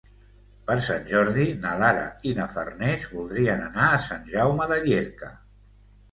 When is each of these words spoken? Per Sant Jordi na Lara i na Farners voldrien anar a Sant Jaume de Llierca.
Per 0.67 0.75
Sant 0.83 1.03
Jordi 1.09 1.43
na 1.65 1.73
Lara 1.83 2.07
i 2.29 2.31
na 2.39 2.47
Farners 2.53 3.05
voldrien 3.17 3.61
anar 3.65 3.89
a 3.89 3.99
Sant 4.07 4.25
Jaume 4.31 4.67
de 4.73 4.79
Llierca. 4.87 5.31